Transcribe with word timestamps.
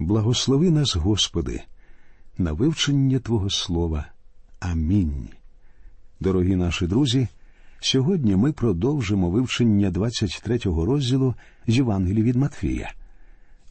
Благослови 0.00 0.70
нас, 0.70 0.96
Господи, 0.96 1.62
на 2.38 2.52
вивчення 2.52 3.18
Твого 3.18 3.50
Слова. 3.50 4.06
Амінь. 4.60 5.28
Дорогі 6.20 6.56
наші 6.56 6.86
друзі. 6.86 7.28
Сьогодні 7.80 8.36
ми 8.36 8.52
продовжимо 8.52 9.30
вивчення 9.30 9.90
23-го 9.90 10.84
розділу 10.84 11.34
з 11.66 11.76
Євангелії 11.76 12.22
від 12.22 12.36
Матфія. 12.36 12.92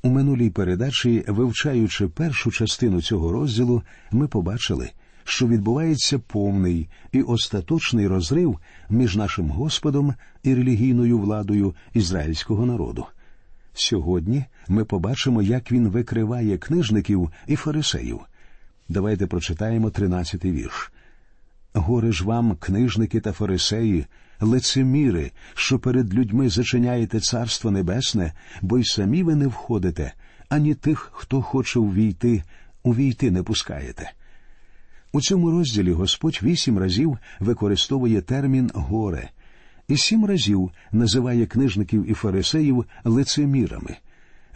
У 0.04 0.10
минулій 0.10 0.50
передачі, 0.50 1.26
вивчаючи 1.28 2.08
першу 2.08 2.52
частину 2.52 3.02
цього 3.02 3.32
розділу, 3.32 3.84
ми 4.12 4.28
побачили, 4.28 4.90
що 5.24 5.48
відбувається 5.48 6.20
повний 6.20 6.90
і 7.12 7.22
остаточний 7.22 8.08
розрив 8.08 8.60
між 8.90 9.16
нашим 9.16 9.50
Господом 9.50 10.14
і 10.44 10.56
релігійною 10.56 11.20
владою 11.20 11.76
ізраїльського 11.94 12.66
народу. 12.66 13.06
Сьогодні 13.74 14.46
ми 14.68 14.86
побачимо, 14.86 15.42
як 15.42 15.72
він 15.72 15.90
викриває 15.90 16.58
книжників 16.58 17.30
і 17.48 17.56
фарисеїв. 17.56 18.20
Давайте 18.90 19.28
прочитаємо 19.28 19.90
13-й 19.90 20.52
вірш. 20.52 20.92
Горе 21.74 22.12
ж 22.12 22.26
вам, 22.26 22.56
книжники 22.56 23.20
та 23.20 23.32
фарисеї, 23.32 24.06
лицеміри, 24.40 25.32
що 25.54 25.80
перед 25.80 26.14
людьми 26.14 26.50
зачиняєте 26.50 27.20
Царство 27.20 27.72
Небесне, 27.72 28.34
бо 28.62 28.78
й 28.78 28.84
самі 28.84 29.24
ви 29.24 29.36
не 29.36 29.48
входите, 29.48 30.14
ані 30.50 30.76
тих, 30.76 31.10
хто 31.14 31.42
хоче 31.42 31.80
увійти, 31.80 32.44
увійти 32.84 33.32
не 33.32 33.44
пускаєте. 33.44 34.12
У 35.12 35.22
цьому 35.22 35.52
розділі 35.52 35.92
Господь 35.92 36.40
вісім 36.44 36.78
разів 36.78 37.18
використовує 37.40 38.22
термін 38.22 38.72
горе 38.74 39.30
і 39.90 39.98
сім 39.98 40.26
разів 40.26 40.72
називає 40.92 41.46
книжників 41.46 42.12
і 42.12 42.14
фарисеїв 42.14 42.86
лицемірами. 43.04 43.98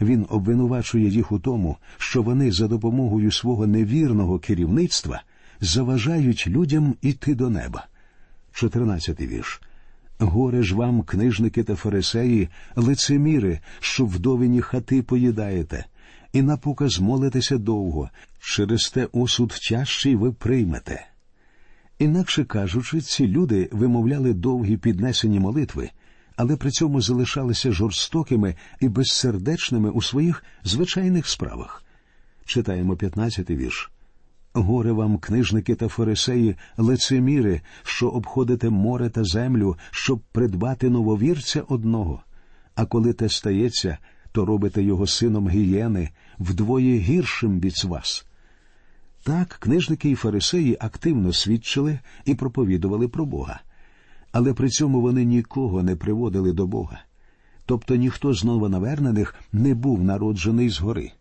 Він 0.00 0.26
обвинувачує 0.28 1.08
їх 1.08 1.32
у 1.32 1.38
тому, 1.38 1.76
що 1.98 2.22
вони 2.22 2.52
за 2.52 2.68
допомогою 2.68 3.32
свого 3.32 3.66
невірного 3.66 4.38
керівництва 4.38 5.22
заважають 5.60 6.46
людям 6.46 6.94
іти 7.02 7.34
до 7.34 7.50
неба. 7.50 7.86
14 8.52 9.20
вірш. 9.20 9.60
Горе 10.18 10.62
ж 10.62 10.74
вам, 10.74 11.02
книжники 11.02 11.62
та 11.62 11.74
фарисеї, 11.74 12.48
лицеміри, 12.76 13.60
що 13.80 14.06
вдовині 14.06 14.60
хати 14.60 15.02
поїдаєте, 15.02 15.84
і 16.32 16.42
на 16.42 16.56
показ 16.56 17.00
молитеся 17.00 17.58
довго, 17.58 18.10
через 18.40 18.90
те 18.90 19.08
осуд 19.12 19.54
тяжчий 19.70 20.16
ви 20.16 20.32
приймете. 20.32 21.06
Інакше 21.98 22.44
кажучи, 22.44 23.00
ці 23.00 23.26
люди 23.26 23.68
вимовляли 23.72 24.34
довгі 24.34 24.76
піднесені 24.76 25.40
молитви, 25.40 25.90
але 26.36 26.56
при 26.56 26.70
цьому 26.70 27.00
залишалися 27.00 27.72
жорстокими 27.72 28.54
і 28.80 28.88
безсердечними 28.88 29.90
у 29.90 30.02
своїх 30.02 30.44
звичайних 30.64 31.28
справах. 31.28 31.84
Читаємо 32.44 32.94
15-й 32.94 33.56
вірш. 33.56 33.90
Горе 34.52 34.92
вам, 34.92 35.18
книжники 35.18 35.74
та 35.74 35.88
фарисеї, 35.88 36.56
лицеміри, 36.76 37.60
що 37.82 38.08
обходите 38.08 38.70
море 38.70 39.08
та 39.08 39.24
землю, 39.24 39.76
щоб 39.90 40.20
придбати 40.32 40.90
нововірця 40.90 41.62
одного. 41.68 42.22
А 42.74 42.86
коли 42.86 43.12
те 43.12 43.28
стається, 43.28 43.98
то 44.32 44.44
робите 44.44 44.82
його 44.82 45.06
сином 45.06 45.48
гієни, 45.48 46.10
вдвоє 46.38 46.98
гіршим 46.98 47.60
від 47.60 47.84
вас. 47.84 48.26
Так, 49.24 49.48
книжники 49.48 50.10
і 50.10 50.14
фарисеї 50.14 50.76
активно 50.80 51.32
свідчили 51.32 51.98
і 52.24 52.34
проповідували 52.34 53.08
про 53.08 53.24
Бога, 53.24 53.60
але 54.32 54.54
при 54.54 54.68
цьому 54.68 55.00
вони 55.00 55.24
нікого 55.24 55.82
не 55.82 55.96
приводили 55.96 56.52
до 56.52 56.66
Бога. 56.66 57.00
Тобто 57.66 57.96
ніхто 57.96 58.34
з 58.34 58.44
новонавернених 58.44 59.34
не 59.52 59.74
був 59.74 60.04
народжений 60.04 60.70
згори. 60.70 61.12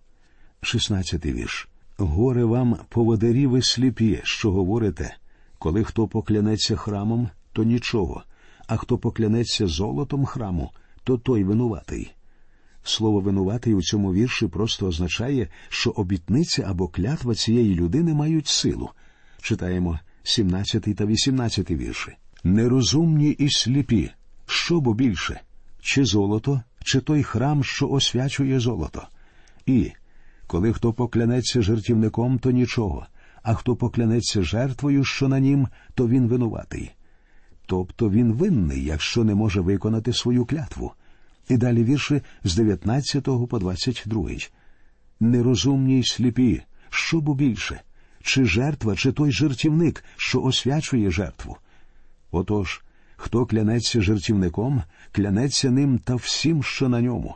16 0.61 1.25
вірш. 1.25 1.69
Горе 1.97 2.45
вам, 2.45 2.77
поводарі 2.89 3.47
ви 3.47 3.61
сліпі, 3.61 4.21
що 4.23 4.51
говорите, 4.51 5.15
коли 5.59 5.83
хто 5.83 6.07
поклянеться 6.07 6.75
храмом, 6.75 7.29
то 7.53 7.63
нічого, 7.63 8.23
а 8.67 8.77
хто 8.77 8.97
поклянеться 8.97 9.67
золотом 9.67 10.25
храму, 10.25 10.71
то 11.03 11.17
той 11.17 11.43
винуватий. 11.43 12.11
Слово 12.83 13.19
винуватий 13.19 13.73
у 13.73 13.81
цьому 13.81 14.13
вірші 14.13 14.47
просто 14.47 14.87
означає, 14.87 15.47
що 15.69 15.89
обітниця 15.89 16.65
або 16.67 16.87
клятва 16.87 17.35
цієї 17.35 17.75
людини 17.75 18.13
мають 18.13 18.47
силу. 18.47 18.89
Читаємо 19.41 19.99
17 20.23 20.95
та 20.95 21.05
18 21.05 21.71
вірші. 21.71 22.11
Нерозумні 22.43 23.29
і 23.29 23.49
сліпі. 23.49 24.11
Що 24.45 24.81
бо 24.81 24.93
більше? 24.93 25.41
Чи 25.81 26.05
золото, 26.05 26.61
чи 26.83 26.99
той 26.99 27.23
храм, 27.23 27.63
що 27.63 27.89
освячує 27.89 28.59
золото? 28.59 29.07
І 29.65 29.91
коли 30.47 30.73
хто 30.73 30.93
поклянеться 30.93 31.61
жертівником, 31.61 32.39
то 32.39 32.51
нічого, 32.51 33.05
а 33.43 33.53
хто 33.53 33.75
поклянеться 33.75 34.43
жертвою, 34.43 35.03
що 35.03 35.27
на 35.27 35.39
нім, 35.39 35.67
то 35.95 36.07
він 36.07 36.27
винуватий. 36.27 36.91
Тобто 37.65 38.09
він 38.09 38.33
винний, 38.33 38.83
якщо 38.83 39.23
не 39.23 39.35
може 39.35 39.61
виконати 39.61 40.13
свою 40.13 40.45
клятву. 40.45 40.91
І 41.49 41.57
далі 41.57 41.83
вірші 41.83 42.21
з 42.43 42.55
19 42.55 43.23
по 43.23 43.59
22. 43.59 44.29
Нерозумні 45.19 45.99
й 45.99 46.03
сліпі, 46.03 46.61
що 46.89 47.21
бо 47.21 47.33
більше, 47.33 47.81
чи 48.23 48.45
жертва, 48.45 48.95
чи 48.95 49.11
той 49.11 49.31
жертівник, 49.31 50.03
що 50.17 50.41
освячує 50.41 51.11
жертву. 51.11 51.57
Отож, 52.31 52.81
хто 53.15 53.45
клянеться 53.45 54.01
жертівником, 54.01 54.83
клянеться 55.11 55.71
ним 55.71 55.99
та 55.99 56.15
всім, 56.15 56.63
що 56.63 56.89
на 56.89 57.01
ньому, 57.01 57.35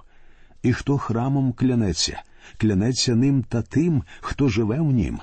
і 0.64 0.74
хто 0.74 0.98
храмом 0.98 1.54
клянеться, 1.54 2.24
клянеться 2.58 3.16
ним 3.16 3.44
та 3.44 3.62
тим, 3.62 4.04
хто 4.22 4.50
живе 4.50 4.80
в 4.80 4.92
нім, 4.92 5.20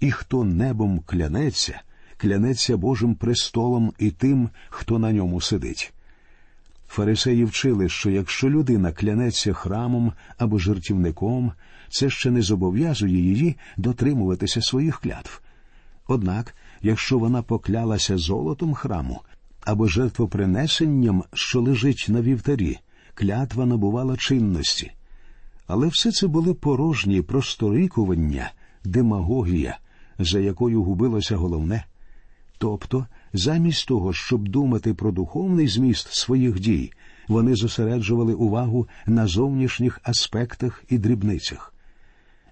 і 0.00 0.10
хто 0.10 0.44
небом 0.44 1.00
клянеться, 1.06 1.80
клянеться 2.16 2.76
Божим 2.76 3.14
престолом 3.14 3.92
і 3.98 4.10
тим, 4.10 4.50
хто 4.68 4.98
на 4.98 5.12
ньому 5.12 5.40
сидить. 5.40 5.92
Фарисеї 6.94 7.44
вчили, 7.44 7.88
що 7.88 8.10
якщо 8.10 8.50
людина 8.50 8.92
клянеться 8.92 9.52
храмом 9.52 10.12
або 10.38 10.58
жертівником, 10.58 11.52
це 11.90 12.10
ще 12.10 12.30
не 12.30 12.42
зобов'язує 12.42 13.18
її 13.18 13.56
дотримуватися 13.76 14.62
своїх 14.62 15.00
клятв. 15.00 15.40
Однак, 16.06 16.54
якщо 16.82 17.18
вона 17.18 17.42
поклялася 17.42 18.18
золотом 18.18 18.74
храму 18.74 19.20
або 19.60 19.88
жертвопринесенням, 19.88 21.24
що 21.32 21.60
лежить 21.60 22.06
на 22.08 22.20
вівтарі, 22.20 22.78
клятва 23.14 23.66
набувала 23.66 24.16
чинності. 24.16 24.92
Але 25.66 25.86
все 25.86 26.12
це 26.12 26.26
були 26.26 26.54
порожні 26.54 27.22
просторикування, 27.22 28.52
демагогія, 28.84 29.78
за 30.18 30.40
якою 30.40 30.82
губилося 30.82 31.36
головне. 31.36 31.84
Тобто, 32.64 33.06
замість 33.32 33.88
того, 33.88 34.12
щоб 34.12 34.48
думати 34.48 34.94
про 34.94 35.12
духовний 35.12 35.68
зміст 35.68 36.14
своїх 36.14 36.60
дій, 36.60 36.92
вони 37.28 37.54
зосереджували 37.54 38.34
увагу 38.34 38.88
на 39.06 39.26
зовнішніх 39.26 40.00
аспектах 40.02 40.84
і 40.88 40.98
дрібницях. 40.98 41.74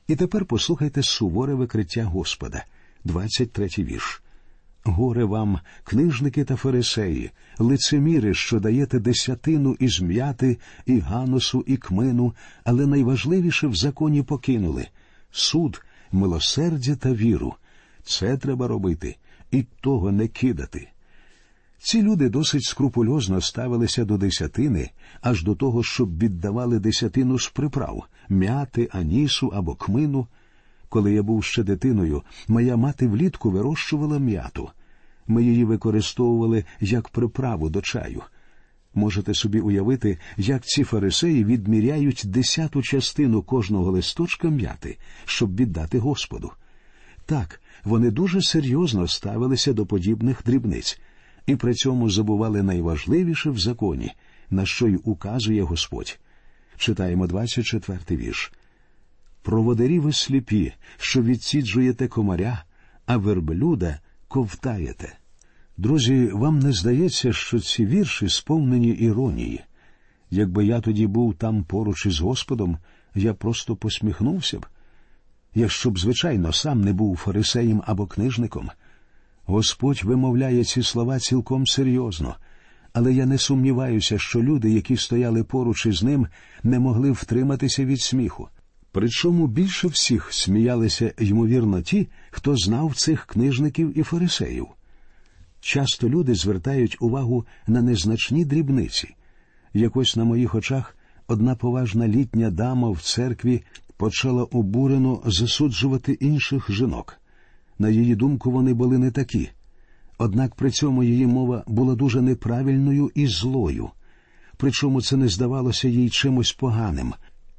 І 0.08 0.16
тепер 0.16 0.44
послухайте 0.44 1.02
суворе 1.02 1.54
викриття 1.54 2.04
Господа, 2.04 2.64
23 3.04 3.68
вірш. 3.78 4.22
Горе 4.84 5.24
вам, 5.24 5.58
книжники 5.84 6.44
та 6.44 6.56
фарисеї, 6.56 7.30
лицеміри, 7.58 8.34
що 8.34 8.60
даєте 8.60 8.98
десятину 8.98 9.76
із 9.78 10.00
м'яти, 10.00 10.58
і 10.86 10.98
ганусу, 10.98 11.64
і 11.66 11.76
кмину, 11.76 12.34
але 12.64 12.86
найважливіше 12.86 13.66
в 13.66 13.74
законі 13.74 14.22
покинули 14.22 14.86
суд, 15.30 15.82
милосердя 16.12 16.96
та 16.96 17.12
віру. 17.12 17.54
Це 18.04 18.36
треба 18.36 18.68
робити, 18.68 19.16
і 19.52 19.64
того 19.80 20.12
не 20.12 20.28
кидати. 20.28 20.88
Ці 21.78 22.02
люди 22.02 22.28
досить 22.28 22.64
скрупульозно 22.64 23.40
ставилися 23.40 24.04
до 24.04 24.18
десятини, 24.18 24.90
аж 25.20 25.42
до 25.42 25.54
того, 25.54 25.82
щоб 25.82 26.18
віддавали 26.18 26.78
десятину 26.78 27.38
з 27.38 27.48
приправ 27.48 28.04
м'яти, 28.28 28.88
анісу 28.92 29.52
або 29.54 29.74
кмину. 29.74 30.26
Коли 30.88 31.12
я 31.12 31.22
був 31.22 31.44
ще 31.44 31.62
дитиною, 31.62 32.22
моя 32.48 32.76
мати 32.76 33.08
влітку 33.08 33.50
вирощувала 33.50 34.18
м'яту. 34.18 34.70
Ми 35.26 35.44
її 35.44 35.64
використовували 35.64 36.64
як 36.80 37.08
приправу 37.08 37.70
до 37.70 37.80
чаю. 37.80 38.22
Можете 38.94 39.34
собі 39.34 39.60
уявити, 39.60 40.18
як 40.36 40.64
ці 40.64 40.84
фарисеї 40.84 41.44
відміряють 41.44 42.22
десяту 42.24 42.82
частину 42.82 43.42
кожного 43.42 43.90
листочка 43.90 44.48
м'яти, 44.48 44.98
щоб 45.24 45.56
віддати 45.56 45.98
Господу. 45.98 46.52
Так, 47.26 47.60
вони 47.84 48.10
дуже 48.10 48.42
серйозно 48.42 49.08
ставилися 49.08 49.72
до 49.72 49.86
подібних 49.86 50.42
дрібниць 50.46 51.00
і 51.46 51.56
при 51.56 51.74
цьому 51.74 52.10
забували 52.10 52.62
найважливіше 52.62 53.50
в 53.50 53.58
законі, 53.58 54.12
на 54.50 54.66
що 54.66 54.88
й 54.88 55.00
указує 55.04 55.62
Господь. 55.62 56.18
Читаємо 56.76 57.26
24-й 57.26 58.16
вірш. 58.16 58.52
Проводарі 59.42 59.98
ви 59.98 60.12
сліпі, 60.12 60.72
що 60.96 61.22
відсіджуєте 61.22 62.08
комаря, 62.08 62.64
а 63.06 63.16
верблюда 63.16 63.98
ковтаєте. 64.28 65.18
Друзі, 65.76 66.30
вам 66.32 66.58
не 66.58 66.72
здається, 66.72 67.32
що 67.32 67.60
ці 67.60 67.86
вірші 67.86 68.28
сповнені 68.28 68.88
іронії. 68.88 69.60
Якби 70.30 70.66
я 70.66 70.80
тоді 70.80 71.06
був 71.06 71.34
там 71.34 71.64
поруч 71.64 72.06
із 72.06 72.20
Господом, 72.20 72.78
я 73.14 73.34
просто 73.34 73.76
посміхнувся 73.76 74.58
б, 74.58 74.66
якщо 75.54 75.90
б, 75.90 75.98
звичайно, 75.98 76.52
сам 76.52 76.80
не 76.80 76.92
був 76.92 77.16
фарисеєм 77.16 77.82
або 77.86 78.06
книжником. 78.06 78.70
Господь 79.44 80.04
вимовляє 80.04 80.64
ці 80.64 80.82
слова 80.82 81.18
цілком 81.18 81.66
серйозно, 81.66 82.36
але 82.92 83.12
я 83.12 83.26
не 83.26 83.38
сумніваюся, 83.38 84.18
що 84.18 84.42
люди, 84.42 84.70
які 84.70 84.96
стояли 84.96 85.44
поруч 85.44 85.86
із 85.86 86.02
ним, 86.02 86.26
не 86.62 86.78
могли 86.78 87.10
втриматися 87.10 87.84
від 87.84 88.00
сміху. 88.00 88.48
Причому 88.92 89.46
більше 89.46 89.88
всіх 89.88 90.32
сміялися, 90.32 91.12
ймовірно, 91.18 91.82
ті, 91.82 92.08
хто 92.30 92.56
знав 92.56 92.94
цих 92.94 93.26
книжників 93.26 93.98
і 93.98 94.02
фарисеїв. 94.02 94.66
Часто 95.60 96.08
люди 96.08 96.34
звертають 96.34 96.96
увагу 97.00 97.46
на 97.66 97.82
незначні 97.82 98.44
дрібниці. 98.44 99.14
Якось 99.74 100.16
на 100.16 100.24
моїх 100.24 100.54
очах 100.54 100.96
одна 101.26 101.54
поважна 101.54 102.08
літня 102.08 102.50
дама 102.50 102.90
в 102.90 103.00
церкві 103.00 103.62
почала 104.02 104.44
обурено 104.44 105.22
засуджувати 105.26 106.12
інших 106.12 106.70
жінок. 106.70 107.18
На 107.78 107.88
її 107.88 108.14
думку, 108.14 108.50
вони 108.50 108.74
були 108.74 108.98
не 108.98 109.10
такі. 109.10 109.50
Однак 110.18 110.54
при 110.54 110.70
цьому 110.70 111.04
її 111.04 111.26
мова 111.26 111.64
була 111.66 111.94
дуже 111.94 112.22
неправильною 112.22 113.10
і 113.14 113.26
злою. 113.26 113.90
Причому 114.56 115.02
це 115.02 115.16
не 115.16 115.28
здавалося 115.28 115.88
їй 115.88 116.10
чимось 116.10 116.52
поганим. 116.52 117.14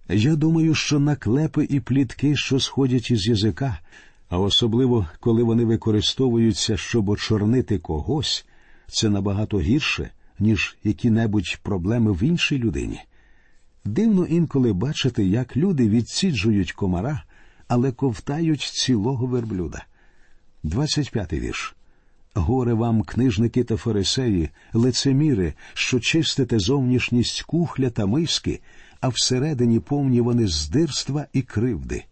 Я 0.10 0.36
думаю, 0.36 0.76
що 0.76 1.00
наклепи 1.00 1.68
і 1.70 1.80
плітки, 1.80 2.36
що 2.36 2.60
сходять 2.60 3.12
із 3.12 3.28
язика, 3.28 3.80
а 4.30 4.40
особливо 4.40 5.08
коли 5.20 5.44
вони 5.44 5.66
використовуються, 5.66 6.78
щоб 6.78 7.10
очорнити 7.10 7.80
когось, 7.80 8.46
це 8.88 9.10
набагато 9.10 9.60
гірше, 9.60 10.10
ніж 10.40 10.78
які-небудь 10.84 11.60
проблеми 11.64 12.12
в 12.12 12.24
іншій 12.24 12.58
людині. 12.58 13.00
Дивно 13.86 14.26
інколи 14.26 14.74
бачити, 14.74 15.26
як 15.26 15.58
люди 15.58 15.90
відсіджують 15.90 16.72
комара, 16.72 17.24
але 17.68 17.92
ковтають 17.92 18.62
цілого 18.62 19.26
верблюда. 19.26 19.86
25-й 20.64 21.40
вірш. 21.40 21.76
Горе 22.34 22.74
вам, 22.74 23.04
книжники 23.04 23.64
та 23.64 23.78
фарисеї, 23.78 24.50
лицеміри, 24.74 25.54
що 25.74 26.00
чистите 26.00 26.60
зовнішність 26.60 27.42
кухля 27.42 27.90
та 27.90 28.06
миски, 28.06 28.60
а 29.02 29.08
всередині 29.08 29.80
повні 29.80 30.22
вони 30.22 30.48
здирства 30.48 31.26
і 31.34 31.42
кривди. 31.42 32.04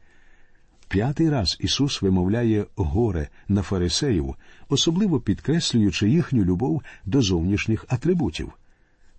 П'ятий 0.88 1.30
раз 1.30 1.58
Ісус 1.60 2.02
вимовляє 2.02 2.66
горе 2.76 3.30
на 3.48 3.62
фарисеїв, 3.62 4.36
особливо 4.70 5.20
підкреслюючи 5.20 6.10
їхню 6.10 6.46
любов 6.46 6.82
до 7.06 7.22
зовнішніх 7.22 7.86
атрибутів. 7.90 8.52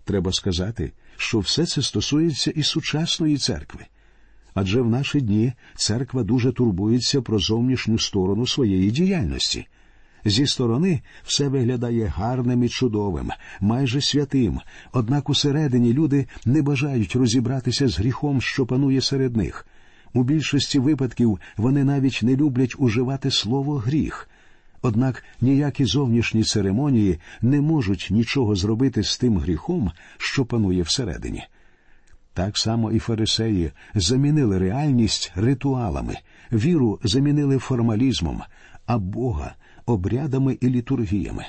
Треба 0.03 0.31
сказати, 0.31 0.91
що 1.17 1.39
все 1.39 1.65
це 1.65 1.81
стосується 1.81 2.51
і 2.51 2.63
сучасної 2.63 3.37
церкви. 3.37 3.85
Адже 4.53 4.81
в 4.81 4.89
наші 4.89 5.21
дні 5.21 5.53
церква 5.75 6.23
дуже 6.23 6.51
турбується 6.51 7.21
про 7.21 7.39
зовнішню 7.39 7.99
сторону 7.99 8.47
своєї 8.47 8.91
діяльності. 8.91 9.67
Зі 10.25 10.47
сторони 10.47 11.01
все 11.23 11.47
виглядає 11.47 12.05
гарним 12.05 12.63
і 12.63 12.69
чудовим, 12.69 13.31
майже 13.61 14.01
святим, 14.01 14.59
однак 14.91 15.29
усередині 15.29 15.93
люди 15.93 16.27
не 16.45 16.61
бажають 16.61 17.15
розібратися 17.15 17.87
з 17.87 17.99
гріхом, 17.99 18.41
що 18.41 18.65
панує 18.65 19.01
серед 19.01 19.35
них. 19.37 19.67
У 20.13 20.23
більшості 20.23 20.79
випадків 20.79 21.39
вони 21.57 21.83
навіть 21.83 22.19
не 22.23 22.35
люблять 22.35 22.75
уживати 22.77 23.31
слово 23.31 23.75
гріх. 23.77 24.29
Однак 24.85 25.23
ніякі 25.41 25.85
зовнішні 25.85 26.43
церемонії 26.43 27.19
не 27.41 27.61
можуть 27.61 28.07
нічого 28.11 28.55
зробити 28.55 29.03
з 29.03 29.17
тим 29.17 29.37
гріхом, 29.37 29.91
що 30.17 30.45
панує 30.45 30.81
всередині. 30.81 31.43
Так 32.33 32.57
само 32.57 32.91
і 32.91 32.99
фарисеї 32.99 33.71
замінили 33.95 34.57
реальність 34.57 35.31
ритуалами, 35.35 36.15
віру 36.51 36.99
замінили 37.03 37.57
формалізмом, 37.57 38.41
а 38.85 38.97
Бога 38.97 39.55
обрядами 39.85 40.57
і 40.61 40.69
літургіями. 40.69 41.45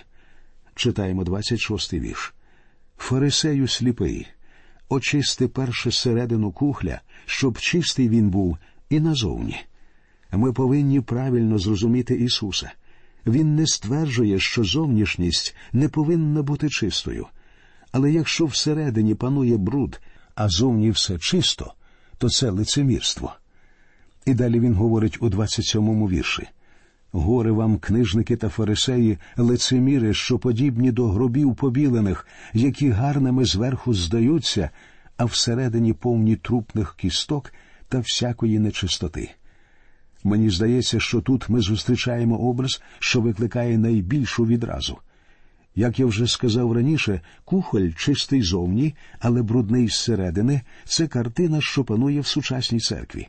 Читаємо 0.75 1.23
26-й 1.23 2.01
вірш. 2.01 2.35
Фарисею 2.99 3.69
сліпий, 3.69 4.27
очисти 4.89 5.49
перше 5.49 5.91
середину 5.91 6.53
кухля, 6.53 7.01
щоб 7.27 7.59
чистий 7.59 8.09
він 8.09 8.31
був 8.31 8.59
і 8.91 9.01
назовні. 9.01 9.57
Ми 10.33 10.53
повинні 10.53 11.01
правильно 11.01 11.59
зрозуміти 11.59 12.15
Ісуса. 12.15 12.73
Він 13.27 13.55
не 13.55 13.67
стверджує, 13.67 14.39
що 14.41 14.65
зовнішність 14.65 15.57
не 15.73 15.89
повинна 15.89 16.43
бути 16.43 16.69
чистою. 16.69 17.27
Але 17.93 18.13
якщо 18.13 18.47
всередині 18.47 19.15
панує 19.15 19.57
бруд, 19.57 20.01
а 20.35 20.49
зовні 20.49 20.91
все 20.91 21.19
чисто, 21.19 21.75
то 22.19 22.31
це 22.31 22.51
лицемірство. 22.51 23.33
І 24.27 24.35
далі 24.35 24.61
він 24.61 24.75
говорить 24.75 25.19
у 25.21 25.29
27-му 25.29 26.09
вірші 26.09 26.49
Горе 27.13 27.51
вам, 27.51 27.79
книжники 27.79 28.37
та 28.37 28.49
фарисеї, 28.49 29.19
лицеміри, 29.37 30.15
що 30.15 30.39
подібні 30.39 30.93
до 30.93 31.09
гробів 31.09 31.55
побілених, 31.55 32.27
які 32.53 32.91
гарними 32.91 33.45
зверху 33.45 33.95
здаються, 33.95 34.71
а 35.17 35.25
всередині 35.25 35.93
повні 35.93 36.37
трупних 36.37 36.95
кісток 36.99 37.53
та 37.89 37.99
всякої 37.99 38.59
нечистоти. 38.59 39.31
Мені 40.25 40.51
здається, 40.51 41.01
що 41.01 41.21
тут 41.21 41.49
ми 41.49 41.61
зустрічаємо 41.61 42.37
образ, 42.37 42.83
що 42.99 43.21
викликає 43.21 43.79
найбільшу 43.79 44.45
відразу. 44.45 44.99
Як 45.77 45.99
я 45.99 46.07
вже 46.07 46.27
сказав 46.27 46.73
раніше, 46.73 47.21
кухоль 47.45 47.91
чистий 47.97 48.43
зовні, 48.43 48.95
але 49.21 49.43
брудний 49.43 49.89
зсередини 49.89 50.61
це 50.85 51.07
картина, 51.07 51.61
що 51.61 51.85
панує 51.85 52.21
в 52.21 52.27
сучасній 52.27 52.81
церкві. 52.81 53.29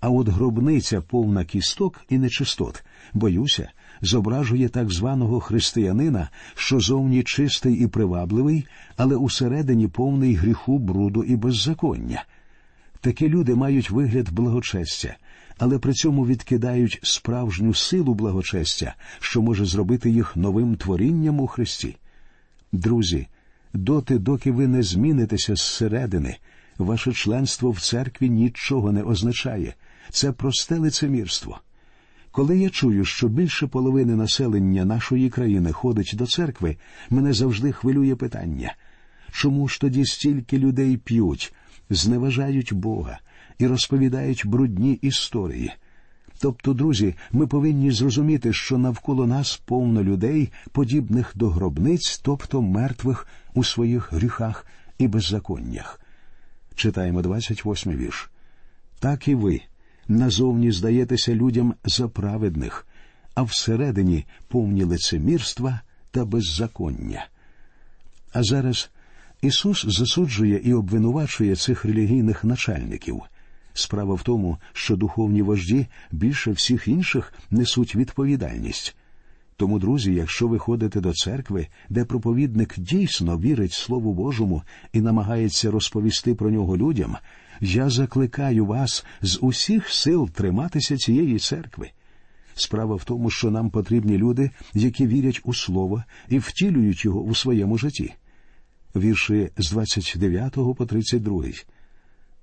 А 0.00 0.10
от 0.10 0.28
гробниця 0.28 1.00
повна 1.00 1.44
кісток 1.44 2.00
і 2.08 2.18
нечистот, 2.18 2.84
боюся, 3.12 3.70
зображує 4.02 4.68
так 4.68 4.90
званого 4.90 5.40
християнина, 5.40 6.28
що 6.54 6.80
зовні 6.80 7.22
чистий 7.22 7.74
і 7.74 7.86
привабливий, 7.86 8.66
але 8.96 9.16
усередині 9.16 9.88
повний 9.88 10.34
гріху, 10.34 10.78
бруду 10.78 11.24
і 11.24 11.36
беззаконня. 11.36 12.24
Такі 13.00 13.28
люди 13.28 13.54
мають 13.54 13.90
вигляд 13.90 14.32
благочестя, 14.32 15.16
але 15.58 15.78
при 15.78 15.92
цьому 15.92 16.26
відкидають 16.26 17.00
справжню 17.02 17.74
силу 17.74 18.14
благочестя, 18.14 18.94
що 19.20 19.42
може 19.42 19.64
зробити 19.64 20.10
їх 20.10 20.36
новим 20.36 20.76
творінням 20.76 21.40
у 21.40 21.46
Христі. 21.46 21.96
Друзі, 22.72 23.26
доти, 23.72 24.18
доки 24.18 24.50
ви 24.50 24.66
не 24.66 24.82
змінитеся 24.82 25.54
зсередини, 25.54 26.36
ваше 26.78 27.12
членство 27.12 27.70
в 27.70 27.80
церкві 27.80 28.30
нічого 28.30 28.92
не 28.92 29.02
означає. 29.02 29.74
Це 30.10 30.32
просте 30.32 30.78
лицемірство. 30.78 31.60
Коли 32.30 32.58
я 32.58 32.70
чую, 32.70 33.04
що 33.04 33.28
більше 33.28 33.66
половини 33.66 34.16
населення 34.16 34.84
нашої 34.84 35.30
країни 35.30 35.72
ходить 35.72 36.12
до 36.14 36.26
церкви, 36.26 36.76
мене 37.10 37.32
завжди 37.32 37.72
хвилює 37.72 38.14
питання 38.14 38.74
чому 39.34 39.68
ж 39.68 39.80
тоді 39.80 40.04
стільки 40.04 40.58
людей 40.58 40.96
п'ють, 40.96 41.54
зневажають 41.90 42.72
Бога 42.72 43.18
і 43.58 43.66
розповідають 43.66 44.46
брудні 44.46 44.92
історії? 44.92 45.72
Тобто, 46.40 46.72
друзі, 46.72 47.14
ми 47.32 47.46
повинні 47.46 47.90
зрозуміти, 47.90 48.52
що 48.52 48.78
навколо 48.78 49.26
нас 49.26 49.62
повно 49.64 50.02
людей, 50.02 50.52
подібних 50.72 51.32
до 51.34 51.50
гробниць, 51.50 52.20
тобто 52.22 52.62
мертвих 52.62 53.26
у 53.54 53.64
своїх 53.64 54.12
гріхах 54.12 54.66
і 54.98 55.08
беззаконнях. 55.08 56.00
Читаємо 56.74 57.22
28 57.22 57.96
вірш. 57.96 58.30
Так 58.98 59.28
і 59.28 59.34
ви 59.34 59.60
назовні 60.08 60.72
здаєтеся 60.72 61.34
людям 61.34 61.74
за 61.84 62.08
праведних, 62.08 62.86
а 63.34 63.42
всередині 63.42 64.26
повні 64.48 64.84
лицемірства 64.84 65.80
та 66.10 66.24
беззаконня. 66.24 67.26
А 68.32 68.42
зараз 68.42 68.90
Ісус 69.42 69.84
засуджує 69.88 70.60
і 70.64 70.74
обвинувачує 70.74 71.56
цих 71.56 71.84
релігійних 71.84 72.44
начальників. 72.44 73.22
Справа 73.74 74.14
в 74.14 74.22
тому, 74.22 74.58
що 74.72 74.96
духовні 74.96 75.42
вожді 75.42 75.86
більше 76.12 76.52
всіх 76.52 76.88
інших 76.88 77.32
несуть 77.50 77.96
відповідальність. 77.96 78.96
Тому, 79.56 79.78
друзі, 79.78 80.14
якщо 80.14 80.48
ви 80.48 80.58
ходите 80.58 81.00
до 81.00 81.12
церкви, 81.12 81.66
де 81.88 82.04
проповідник 82.04 82.74
дійсно 82.78 83.38
вірить 83.38 83.72
Слову 83.72 84.14
Божому 84.14 84.62
і 84.92 85.00
намагається 85.00 85.70
розповісти 85.70 86.34
про 86.34 86.50
нього 86.50 86.76
людям, 86.76 87.16
я 87.60 87.90
закликаю 87.90 88.66
вас 88.66 89.04
з 89.22 89.38
усіх 89.42 89.88
сил 89.88 90.30
триматися 90.30 90.96
цієї 90.96 91.38
церкви. 91.38 91.90
Справа 92.54 92.94
в 92.94 93.04
тому, 93.04 93.30
що 93.30 93.50
нам 93.50 93.70
потрібні 93.70 94.18
люди, 94.18 94.50
які 94.74 95.06
вірять 95.06 95.40
у 95.44 95.54
Слово 95.54 96.04
і 96.28 96.38
втілюють 96.38 97.04
його 97.04 97.20
у 97.20 97.34
своєму 97.34 97.78
житті. 97.78 98.14
Вірші 98.96 99.50
з 99.58 99.70
29 99.70 100.52
по 100.52 100.86
32. 100.86 101.44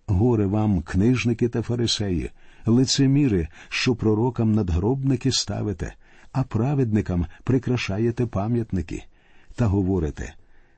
Горе 0.07 0.45
вам, 0.45 0.81
книжники 0.81 1.49
та 1.49 1.61
фарисеї, 1.61 2.31
лицеміри, 2.65 3.47
що 3.69 3.95
пророкам 3.95 4.51
надгробники 4.51 5.31
ставите, 5.31 5.93
а 6.31 6.43
праведникам 6.43 7.25
прикрашаєте 7.43 8.25
пам'ятники, 8.25 9.03
та 9.55 9.65
говорите 9.65 10.33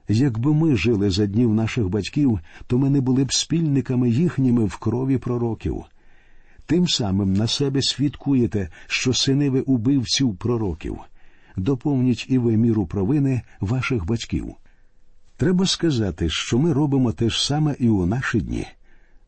Якби 0.07 0.53
ми 0.53 0.75
жили 0.75 1.09
за 1.09 1.25
днів 1.25 1.53
наших 1.53 1.89
батьків, 1.89 2.39
то 2.67 2.77
ми 2.77 2.89
не 2.89 3.01
були 3.01 3.23
б 3.23 3.33
спільниками 3.33 4.09
їхніми 4.09 4.65
в 4.65 4.77
крові 4.77 5.17
пророків. 5.17 5.83
Тим 6.65 6.87
самим 6.87 7.33
на 7.33 7.47
себе 7.47 7.81
свідкуєте, 7.81 8.69
що 8.87 9.13
сини 9.13 9.49
ви 9.49 9.61
убивців 9.61 10.35
пророків. 10.35 10.97
Доповніть 11.57 12.25
і 12.29 12.37
ви 12.37 12.57
міру 12.57 12.85
провини 12.85 13.41
ваших 13.59 14.05
батьків. 14.05 14.55
Треба 15.37 15.65
сказати, 15.65 16.29
що 16.29 16.59
ми 16.59 16.73
робимо 16.73 17.11
те 17.11 17.29
ж 17.29 17.45
саме 17.45 17.75
і 17.79 17.89
у 17.89 18.05
наші 18.05 18.41
дні. 18.41 18.67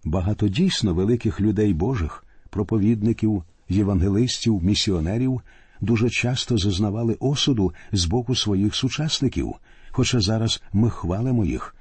Багато 0.05 0.47
дійсно 0.47 0.93
великих 0.93 1.41
людей 1.41 1.73
Божих, 1.73 2.23
проповідників, 2.49 3.43
євангелистів, 3.69 4.63
місіонерів 4.63 5.41
дуже 5.81 6.09
часто 6.09 6.57
зазнавали 6.57 7.17
осуду 7.19 7.73
з 7.91 8.05
боку 8.05 8.35
своїх 8.35 8.75
сучасників, 8.75 9.53
хоча 9.91 10.19
зараз 10.19 10.61
ми 10.73 10.89
хвалимо 10.89 11.45
їх. 11.45 11.75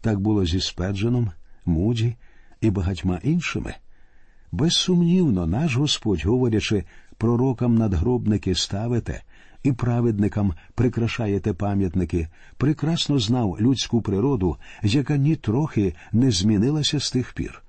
Так 0.00 0.20
було 0.20 0.46
зі 0.46 0.60
Спедженом, 0.60 1.30
Муді 1.66 2.14
і 2.60 2.70
багатьма 2.70 3.20
іншими. 3.22 3.74
Безсумнівно, 4.52 5.46
наш 5.46 5.76
Господь, 5.76 6.24
говорячи, 6.24 6.84
пророкам 7.16 7.74
надгробники 7.74 8.54
ставите 8.54 9.22
і 9.62 9.72
праведникам 9.72 10.54
прикрашаєте 10.74 11.52
пам'ятники, 11.52 12.28
прекрасно 12.56 13.18
знав 13.18 13.56
людську 13.60 14.02
природу, 14.02 14.56
яка 14.82 15.16
нітрохи 15.16 15.94
не 16.12 16.30
змінилася 16.30 17.00
з 17.00 17.10
тих 17.10 17.32
пір. 17.32 17.62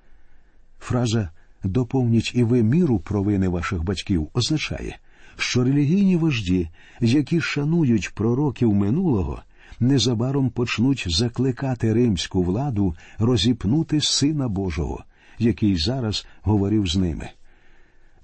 Фраза 0.80 1.30
доповніть 1.64 2.32
і 2.36 2.44
ви 2.44 2.64
міру 2.64 3.00
провини 3.00 3.48
ваших 3.48 3.84
батьків 3.84 4.28
означає, 4.34 4.98
що 5.38 5.64
релігійні 5.64 6.16
вожді, 6.16 6.70
які 7.00 7.42
шанують 7.42 8.14
пророків 8.14 8.74
минулого, 8.74 9.42
незабаром 9.80 10.50
почнуть 10.50 11.06
закликати 11.08 11.94
римську 11.94 12.44
владу 12.44 12.96
розіпнути 13.18 14.02
Сина 14.02 14.48
Божого, 14.48 15.04
який 15.40 15.78
зараз 15.78 16.26
говорив 16.42 16.88
з 16.88 16.96
ними. 16.96 17.30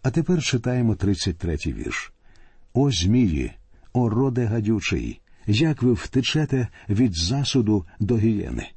А 0.03 0.11
тепер 0.11 0.43
читаємо 0.43 0.93
33-й 0.93 1.73
вірш. 1.73 2.13
О 2.73 2.91
Змії, 2.91 3.51
о 3.93 4.09
роде 4.09 4.45
гадючий, 4.45 5.21
як 5.47 5.83
ви 5.83 5.93
втечете 5.93 6.67
від 6.89 7.15
засуду 7.15 7.85
до 7.99 8.17
гієни. 8.17 8.67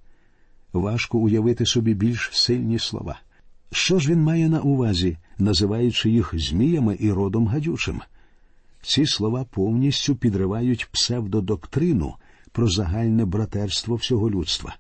Важко 0.72 1.18
уявити 1.18 1.66
собі 1.66 1.94
більш 1.94 2.30
сильні 2.32 2.78
слова. 2.78 3.20
Що 3.72 3.98
ж 3.98 4.10
він 4.10 4.20
має 4.20 4.48
на 4.48 4.60
увазі, 4.60 5.16
називаючи 5.38 6.10
їх 6.10 6.30
зміями 6.34 6.96
і 7.00 7.12
родом 7.12 7.46
гадючим? 7.46 8.00
Ці 8.82 9.06
слова 9.06 9.44
повністю 9.44 10.16
підривають 10.16 10.88
псевдодоктрину 10.92 12.14
про 12.52 12.68
загальне 12.68 13.24
братерство 13.24 13.94
всього 13.94 14.30
людства. 14.30 14.76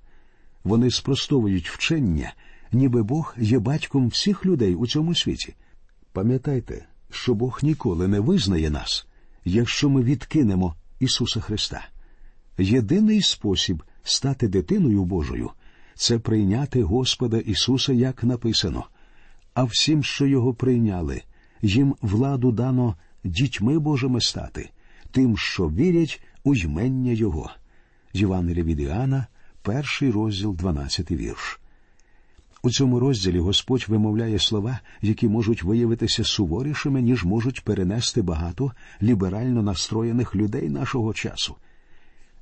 Вони 0.64 0.90
спростовують 0.90 1.68
вчення, 1.68 2.34
ніби 2.72 3.02
Бог 3.02 3.34
є 3.38 3.58
батьком 3.58 4.08
всіх 4.08 4.46
людей 4.46 4.74
у 4.74 4.86
цьому 4.86 5.14
світі. 5.14 5.54
Пам'ятайте, 6.12 6.86
що 7.10 7.34
Бог 7.34 7.60
ніколи 7.62 8.08
не 8.08 8.20
визнає 8.20 8.70
нас, 8.70 9.06
якщо 9.44 9.88
ми 9.88 10.02
відкинемо 10.02 10.74
Ісуса 11.00 11.40
Христа. 11.40 11.88
Єдиний 12.58 13.22
спосіб 13.22 13.82
стати 14.02 14.48
дитиною 14.48 15.04
Божою 15.04 15.50
це 15.94 16.18
прийняти 16.18 16.82
Господа 16.82 17.38
Ісуса, 17.38 17.92
як 17.92 18.24
написано, 18.24 18.84
а 19.54 19.64
всім, 19.64 20.02
що 20.02 20.26
Його 20.26 20.54
прийняли, 20.54 21.22
їм 21.62 21.94
владу 22.02 22.52
дано 22.52 22.96
дітьми 23.24 23.78
Божими 23.78 24.20
стати, 24.20 24.70
тим, 25.10 25.36
що 25.36 25.68
вірять 25.68 26.22
у 26.44 26.54
ймення 26.54 27.12
Його. 27.12 27.50
Євангелія 28.12 28.64
від 28.64 28.90
перший 29.62 30.10
розділ, 30.10 30.54
12 30.54 31.10
вірш. 31.10 31.60
У 32.64 32.70
цьому 32.70 33.00
розділі 33.00 33.38
Господь 33.38 33.84
вимовляє 33.88 34.38
слова, 34.38 34.80
які 35.00 35.28
можуть 35.28 35.62
виявитися 35.62 36.24
суворішими, 36.24 37.02
ніж 37.02 37.24
можуть 37.24 37.64
перенести 37.64 38.22
багато 38.22 38.72
ліберально 39.02 39.62
настроєних 39.62 40.36
людей 40.36 40.68
нашого 40.68 41.14
часу. 41.14 41.56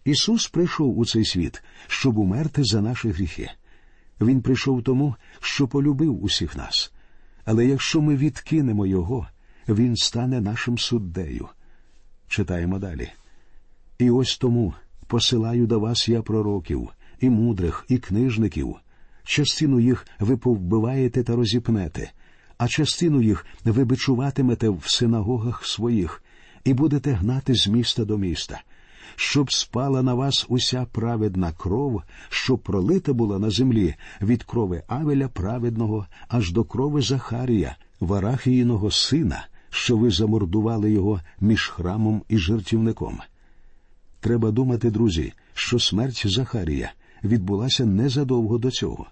Ісус 0.04 0.48
прийшов 0.48 0.98
у 0.98 1.06
цей 1.06 1.24
світ, 1.24 1.62
щоб 1.86 2.18
умерти 2.18 2.64
за 2.64 2.80
наші 2.80 3.10
гріхи. 3.10 3.50
Він 4.20 4.42
прийшов 4.42 4.82
тому, 4.82 5.14
що 5.40 5.68
полюбив 5.68 6.24
усіх 6.24 6.56
нас. 6.56 6.92
Але 7.44 7.66
якщо 7.66 8.00
ми 8.00 8.16
відкинемо 8.16 8.86
Його, 8.86 9.26
Він 9.68 9.96
стане 9.96 10.40
нашим 10.40 10.78
суддею. 10.78 11.48
Читаємо 12.28 12.78
далі. 12.78 13.10
І 13.98 14.10
ось 14.10 14.38
тому 14.38 14.74
посилаю 15.06 15.66
до 15.66 15.80
вас 15.80 16.08
я 16.08 16.22
пророків, 16.22 16.88
і 17.20 17.30
мудрих, 17.30 17.84
і 17.88 17.98
книжників. 17.98 18.76
Частину 19.30 19.80
їх 19.80 20.06
ви 20.20 20.36
повбиваєте 20.36 21.22
та 21.22 21.36
розіпнете, 21.36 22.12
а 22.58 22.68
частину 22.68 23.22
їх 23.22 23.46
ви 23.64 23.84
бичуватимете 23.84 24.68
в 24.68 24.82
синагогах 24.86 25.66
своїх, 25.66 26.22
і 26.64 26.74
будете 26.74 27.12
гнати 27.12 27.54
з 27.54 27.68
міста 27.68 28.04
до 28.04 28.18
міста, 28.18 28.60
щоб 29.16 29.52
спала 29.52 30.02
на 30.02 30.14
вас 30.14 30.46
уся 30.48 30.86
праведна 30.92 31.52
кров, 31.52 32.02
що 32.28 32.58
пролита 32.58 33.12
була 33.12 33.38
на 33.38 33.50
землі 33.50 33.94
від 34.22 34.42
крови 34.42 34.82
Авеля 34.86 35.28
праведного 35.28 36.06
аж 36.28 36.52
до 36.52 36.64
крови 36.64 37.02
Захарія, 37.02 37.76
Варахіїного 38.00 38.90
сина, 38.90 39.46
що 39.70 39.96
ви 39.96 40.10
замордували 40.10 40.90
його 40.90 41.20
між 41.40 41.68
храмом 41.68 42.22
і 42.28 42.38
жертівником. 42.38 43.18
Треба 44.20 44.50
думати, 44.50 44.90
друзі, 44.90 45.32
що 45.54 45.78
смерть 45.78 46.22
Захарія 46.26 46.92
відбулася 47.24 47.86
незадовго 47.86 48.58
до 48.58 48.70
цього. 48.70 49.06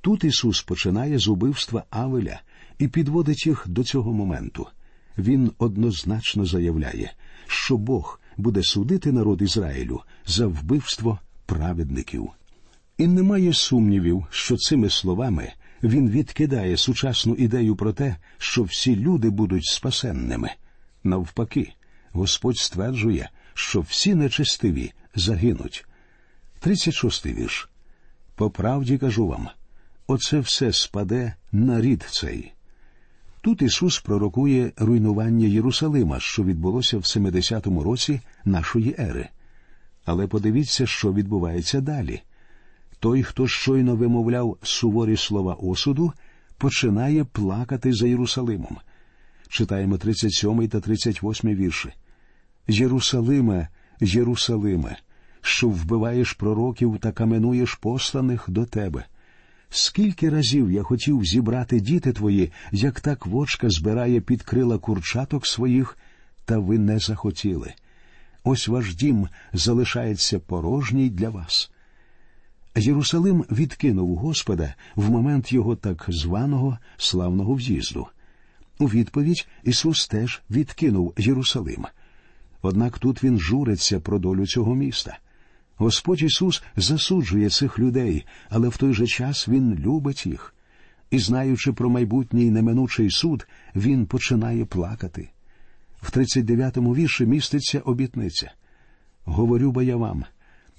Тут 0.00 0.24
Ісус 0.24 0.62
починає 0.62 1.18
з 1.18 1.28
убивства 1.28 1.84
Авеля 1.90 2.40
і 2.78 2.88
підводить 2.88 3.46
їх 3.46 3.64
до 3.68 3.84
цього 3.84 4.12
моменту. 4.12 4.66
Він 5.18 5.52
однозначно 5.58 6.46
заявляє, 6.46 7.12
що 7.46 7.76
Бог 7.76 8.20
буде 8.36 8.62
судити 8.62 9.12
народ 9.12 9.42
Ізраїлю 9.42 10.00
за 10.26 10.46
вбивство 10.46 11.18
праведників. 11.46 12.30
І 12.98 13.06
немає 13.06 13.52
сумнівів, 13.52 14.26
що 14.30 14.56
цими 14.56 14.90
словами 14.90 15.52
він 15.82 16.10
відкидає 16.10 16.76
сучасну 16.76 17.34
ідею 17.34 17.76
про 17.76 17.92
те, 17.92 18.16
що 18.38 18.62
всі 18.62 18.96
люди 18.96 19.30
будуть 19.30 19.64
спасенними. 19.64 20.50
Навпаки, 21.04 21.72
Господь 22.12 22.58
стверджує, 22.58 23.30
що 23.54 23.80
всі 23.80 24.14
нечестиві 24.14 24.92
загинуть. 25.14 25.86
36 26.60 27.26
вірш. 27.26 27.68
По 28.34 28.50
правді 28.50 28.98
кажу 28.98 29.26
вам, 29.26 29.48
оце 30.10 30.40
все 30.40 30.72
спаде 30.72 31.34
на 31.52 31.80
рід 31.80 32.06
цей. 32.10 32.52
Тут 33.40 33.62
Ісус 33.62 34.00
пророкує 34.00 34.72
руйнування 34.76 35.46
Єрусалима, 35.46 36.20
що 36.20 36.44
відбулося 36.44 36.98
в 36.98 37.00
70-му 37.00 37.82
році 37.82 38.20
нашої 38.44 38.94
ери. 38.98 39.28
Але 40.04 40.26
подивіться, 40.26 40.86
що 40.86 41.12
відбувається 41.12 41.80
далі. 41.80 42.22
Той, 43.00 43.22
хто 43.22 43.48
щойно 43.48 43.96
вимовляв 43.96 44.58
суворі 44.62 45.16
слова 45.16 45.54
осуду, 45.54 46.12
починає 46.58 47.24
плакати 47.24 47.92
за 47.92 48.06
Єрусалимом. 48.06 48.76
Читаємо 49.48 49.98
37 49.98 50.68
та 50.68 50.80
38 50.80 51.54
вірші. 51.54 51.92
Єрусалиме, 52.68 53.68
Єрусалиме, 54.00 54.96
що 55.40 55.68
вбиваєш 55.68 56.32
пророків 56.32 56.98
та 57.00 57.12
каменуєш 57.12 57.74
посланих 57.74 58.44
до 58.48 58.64
тебе. 58.66 59.04
Скільки 59.70 60.30
разів 60.30 60.70
я 60.70 60.82
хотів 60.82 61.24
зібрати 61.24 61.80
діти 61.80 62.12
твої, 62.12 62.52
як 62.72 63.00
та 63.00 63.16
квочка 63.16 63.70
збирає 63.70 64.20
під 64.20 64.42
крила 64.42 64.78
курчаток 64.78 65.46
своїх, 65.46 65.98
та 66.44 66.58
ви 66.58 66.78
не 66.78 66.98
захотіли. 66.98 67.72
Ось 68.44 68.68
ваш 68.68 68.94
дім 68.94 69.28
залишається 69.52 70.38
порожній 70.38 71.10
для 71.10 71.28
вас. 71.28 71.70
Єрусалим 72.76 73.44
відкинув 73.50 74.16
Господа 74.16 74.74
в 74.96 75.10
момент 75.10 75.52
його 75.52 75.76
так 75.76 76.04
званого 76.08 76.78
славного 76.96 77.54
в'їзду. 77.54 78.06
У 78.78 78.86
відповідь 78.86 79.48
Ісус 79.64 80.08
теж 80.08 80.42
відкинув 80.50 81.14
Єрусалим. 81.18 81.86
Однак 82.62 82.98
тут 82.98 83.24
він 83.24 83.38
журиться 83.38 84.00
про 84.00 84.18
долю 84.18 84.46
цього 84.46 84.74
міста. 84.74 85.18
Господь 85.80 86.22
Ісус 86.22 86.62
засуджує 86.76 87.50
цих 87.50 87.78
людей, 87.78 88.26
але 88.48 88.68
в 88.68 88.76
той 88.76 88.94
же 88.94 89.06
час 89.06 89.48
Він 89.48 89.74
любить 89.74 90.26
їх. 90.26 90.54
І, 91.10 91.18
знаючи 91.18 91.72
про 91.72 91.90
майбутній 91.90 92.50
неминучий 92.50 93.10
суд, 93.10 93.48
Він 93.76 94.06
починає 94.06 94.64
плакати. 94.64 95.30
В 96.02 96.10
39-му 96.10 96.94
вірші 96.94 97.26
міститься 97.26 97.80
обітниця. 97.80 98.52
Говорю 99.24 99.72
бо 99.72 99.82
я 99.82 99.96
вам, 99.96 100.24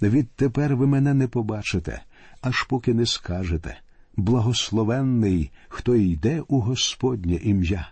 відтепер 0.01 0.75
ви 0.75 0.87
мене 0.87 1.13
не 1.13 1.27
побачите, 1.27 2.01
аж 2.41 2.63
поки 2.63 2.93
не 2.93 3.05
скажете. 3.05 3.77
Благословенний, 4.15 5.51
хто 5.67 5.95
йде 5.95 6.41
у 6.47 6.59
Господнє 6.59 7.35
ім'я. 7.35 7.89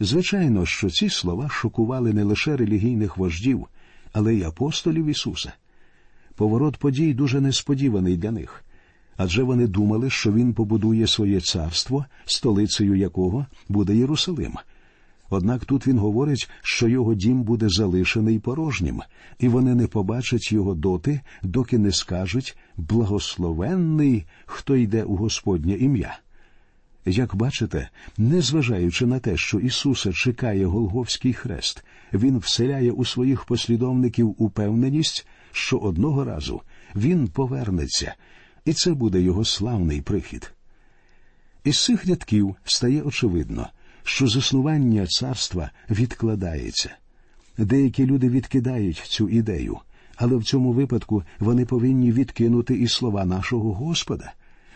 Звичайно, 0.00 0.66
що 0.66 0.90
ці 0.90 1.08
слова 1.08 1.48
шокували 1.48 2.12
не 2.12 2.22
лише 2.22 2.56
релігійних 2.56 3.16
вождів, 3.16 3.66
але 4.12 4.34
й 4.34 4.42
апостолів 4.42 5.06
Ісуса. 5.06 5.52
Поворот 6.34 6.76
подій 6.76 7.14
дуже 7.14 7.40
несподіваний 7.40 8.16
для 8.16 8.30
них. 8.30 8.64
Адже 9.16 9.42
вони 9.42 9.66
думали, 9.66 10.10
що 10.10 10.32
він 10.32 10.54
побудує 10.54 11.06
своє 11.06 11.40
царство, 11.40 12.04
столицею 12.24 12.94
якого 12.94 13.46
буде 13.68 13.96
Єрусалим. 13.96 14.52
Однак 15.30 15.64
тут 15.64 15.86
він 15.86 15.98
говорить, 15.98 16.50
що 16.62 16.88
його 16.88 17.14
дім 17.14 17.42
буде 17.42 17.68
залишений 17.68 18.38
порожнім, 18.38 19.02
і 19.38 19.48
вони 19.48 19.74
не 19.74 19.86
побачать 19.86 20.52
його 20.52 20.74
доти, 20.74 21.20
доки 21.42 21.78
не 21.78 21.92
скажуть 21.92 22.56
благословенний, 22.76 24.24
хто 24.46 24.76
йде 24.76 25.04
у 25.04 25.16
Господнє 25.16 25.74
ім'я. 25.74 26.18
Як 27.06 27.36
бачите, 27.36 27.88
незважаючи 28.18 29.06
на 29.06 29.18
те, 29.18 29.36
що 29.36 29.58
Ісуса 29.58 30.12
чекає 30.12 30.66
Голговський 30.66 31.32
хрест, 31.32 31.84
Він 32.12 32.38
вселяє 32.38 32.92
у 32.92 33.04
своїх 33.04 33.44
послідовників 33.44 34.34
упевненість, 34.38 35.26
що 35.52 35.78
одного 35.78 36.24
разу 36.24 36.62
Він 36.96 37.28
повернеться, 37.28 38.14
і 38.64 38.72
це 38.72 38.94
буде 38.94 39.20
його 39.20 39.44
славний 39.44 40.00
прихід. 40.00 40.52
Із 41.64 41.84
цих 41.84 42.06
рядків 42.06 42.56
стає 42.64 43.02
очевидно, 43.02 43.68
що 44.02 44.28
заснування 44.28 45.06
царства 45.06 45.70
відкладається. 45.90 46.90
Деякі 47.58 48.06
люди 48.06 48.28
відкидають 48.28 48.96
цю 48.96 49.28
ідею, 49.28 49.78
але 50.16 50.36
в 50.36 50.44
цьому 50.44 50.72
випадку 50.72 51.22
вони 51.38 51.64
повинні 51.64 52.12
відкинути 52.12 52.74
і 52.74 52.88
слова 52.88 53.24
нашого 53.24 53.74
Господа 53.74 54.32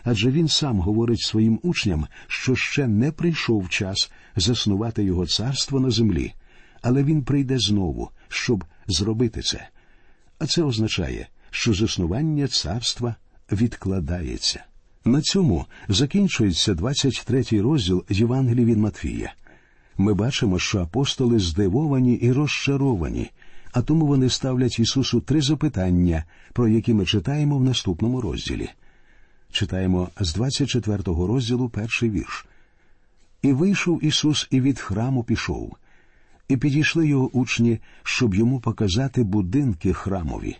адже 0.09 0.31
він 0.31 0.47
сам 0.47 0.79
говорить 0.79 1.21
своїм 1.21 1.59
учням, 1.63 2.07
що 2.27 2.55
ще 2.55 2.87
не 2.87 3.11
прийшов 3.11 3.69
час 3.69 4.11
заснувати 4.35 5.03
його 5.03 5.27
царство 5.27 5.79
на 5.79 5.89
землі, 5.91 6.33
але 6.81 7.03
він 7.03 7.23
прийде 7.23 7.59
знову, 7.59 8.09
щоб 8.27 8.65
зробити 8.87 9.41
це. 9.41 9.67
А 10.39 10.45
це 10.45 10.63
означає, 10.63 11.27
що 11.51 11.73
заснування 11.73 12.47
царства 12.47 13.15
відкладається. 13.51 14.63
На 15.05 15.21
цьому 15.21 15.65
закінчується 15.89 16.73
23-й 16.73 17.59
розділ 17.59 18.05
Євангелії 18.09 18.65
від 18.65 18.77
Матфія. 18.77 19.33
Ми 19.97 20.13
бачимо, 20.13 20.59
що 20.59 20.79
апостоли 20.79 21.39
здивовані 21.39 22.13
і 22.13 22.31
розчаровані, 22.31 23.31
а 23.71 23.81
тому 23.81 24.05
вони 24.05 24.29
ставлять 24.29 24.79
Ісусу 24.79 25.21
три 25.21 25.41
запитання, 25.41 26.23
про 26.53 26.67
які 26.67 26.93
ми 26.93 27.05
читаємо 27.05 27.57
в 27.57 27.63
наступному 27.63 28.21
розділі. 28.21 28.69
Читаємо 29.51 30.09
з 30.19 30.33
24 30.33 31.03
розділу 31.05 31.69
перший 31.69 32.09
вірш. 32.09 32.45
І 33.41 33.53
вийшов 33.53 34.03
Ісус 34.03 34.47
і 34.51 34.61
від 34.61 34.79
храму 34.79 35.23
пішов, 35.23 35.77
і 36.47 36.57
підійшли 36.57 37.07
його 37.07 37.29
учні, 37.29 37.79
щоб 38.03 38.35
йому 38.35 38.59
показати 38.59 39.23
будинки 39.23 39.93
храмові. 39.93 40.57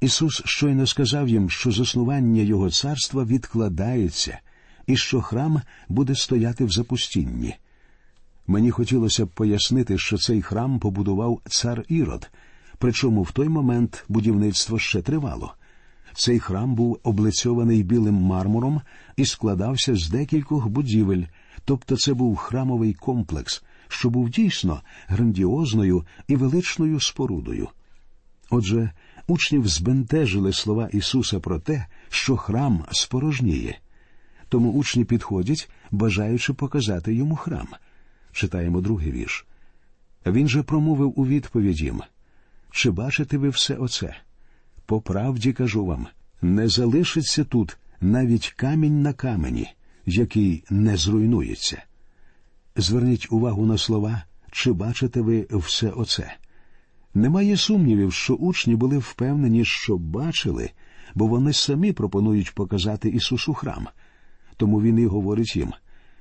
Ісус 0.00 0.42
щойно 0.44 0.86
сказав 0.86 1.28
їм, 1.28 1.50
що 1.50 1.70
заснування 1.70 2.42
Його 2.42 2.70
царства 2.70 3.24
відкладається, 3.24 4.38
і 4.86 4.96
що 4.96 5.22
храм 5.22 5.60
буде 5.88 6.14
стояти 6.14 6.64
в 6.64 6.70
запустінні. 6.70 7.54
Мені 8.46 8.70
хотілося 8.70 9.26
б 9.26 9.28
пояснити, 9.28 9.98
що 9.98 10.18
цей 10.18 10.42
храм 10.42 10.78
побудував 10.78 11.40
цар 11.46 11.84
Ірод, 11.88 12.30
причому 12.78 13.22
в 13.22 13.32
той 13.32 13.48
момент 13.48 14.04
будівництво 14.08 14.78
ще 14.78 15.02
тривало. 15.02 15.54
Цей 16.14 16.38
храм 16.38 16.74
був 16.74 16.98
облицьований 17.02 17.82
білим 17.82 18.14
мармуром 18.14 18.80
і 19.16 19.24
складався 19.24 19.96
з 19.96 20.08
декількох 20.08 20.68
будівель, 20.68 21.22
тобто 21.64 21.96
це 21.96 22.14
був 22.14 22.36
храмовий 22.36 22.94
комплекс, 22.94 23.62
що 23.90 24.10
був 24.10 24.30
дійсно 24.30 24.82
грандіозною 25.08 26.04
і 26.28 26.36
величною 26.36 27.00
спорудою. 27.00 27.68
Отже, 28.50 28.90
учнів 29.26 29.68
збентежили 29.68 30.52
слова 30.52 30.88
Ісуса 30.92 31.40
про 31.40 31.58
те, 31.58 31.86
що 32.08 32.36
храм 32.36 32.84
спорожніє. 32.92 33.78
Тому 34.48 34.72
учні 34.72 35.04
підходять, 35.04 35.70
бажаючи 35.90 36.52
показати 36.52 37.14
йому 37.14 37.36
храм. 37.36 37.68
Читаємо 38.32 38.80
другий 38.80 39.12
вірш. 39.12 39.46
Він 40.26 40.48
же 40.48 40.62
промовив 40.62 41.20
у 41.20 41.26
відповідь 41.26 41.80
їм 41.80 42.02
Чи 42.70 42.90
бачите 42.90 43.38
ви 43.38 43.48
все 43.48 43.74
оце? 43.74 44.16
По 44.86 45.00
правді 45.00 45.52
кажу 45.52 45.86
вам, 45.86 46.06
не 46.42 46.68
залишиться 46.68 47.44
тут 47.44 47.76
навіть 48.00 48.50
камінь 48.56 49.02
на 49.02 49.12
камені, 49.12 49.68
який 50.06 50.64
не 50.70 50.96
зруйнується. 50.96 51.82
Зверніть 52.76 53.26
увагу 53.30 53.66
на 53.66 53.78
слова, 53.78 54.22
чи 54.52 54.72
бачите 54.72 55.20
ви 55.20 55.46
все 55.50 55.90
оце. 55.90 56.36
Немає 57.14 57.56
сумнівів, 57.56 58.12
що 58.12 58.34
учні 58.34 58.76
були 58.76 58.98
впевнені, 58.98 59.64
що 59.64 59.96
бачили, 59.96 60.70
бо 61.14 61.26
вони 61.26 61.52
самі 61.52 61.92
пропонують 61.92 62.54
показати 62.54 63.08
Ісусу 63.08 63.54
храм. 63.54 63.88
Тому 64.56 64.82
він 64.82 64.98
і 64.98 65.06
говорить 65.06 65.56
їм, 65.56 65.72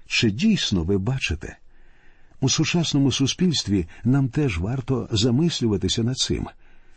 чи 0.08 0.32
дійсно 0.32 0.84
ви 0.84 0.98
бачите? 0.98 1.58
У 2.42 2.50
сучасному 2.50 3.12
суспільстві 3.12 3.88
нам 4.04 4.30
теж 4.30 4.60
варто 4.60 5.08
замислюватися 5.12 6.04
над 6.04 6.18
цим. 6.18 6.48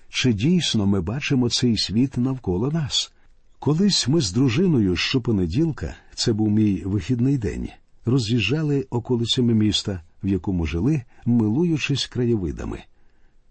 Чи 0.09 0.33
дійсно 0.33 0.87
ми 0.87 1.01
бачимо 1.01 1.51
цей 1.51 1.79
світ 1.79 2.17
навколо 2.17 2.71
нас? 2.71 3.13
Колись 3.59 4.09
ми 4.09 4.21
з 4.21 4.33
дружиною 4.33 4.97
щопонеділка, 4.97 5.95
це 6.15 6.33
був 6.33 6.51
мій 6.51 6.83
вихідний 6.85 7.39
день, 7.39 7.69
роз'їжджали 8.05 8.87
околицями 8.91 9.55
міста, 9.55 10.03
в 10.23 10.29
якому 10.29 10.67
жили, 10.67 11.03
милуючись 11.27 12.07
краєвидами. 12.07 12.83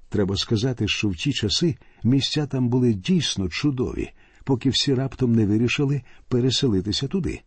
Треба 0.10 0.36
сказати, 0.36 0.88
що 0.88 1.10
в 1.10 1.16
ті 1.16 1.34
часи 1.34 1.76
місця 2.04 2.48
там 2.48 2.70
були 2.70 2.94
дійсно 2.94 3.50
чудові, 3.50 4.10
поки 4.44 4.70
всі 4.70 4.94
раптом 4.94 5.36
не 5.36 5.46
вирішили 5.46 6.02
переселитися 6.28 7.08
туди. 7.08 7.42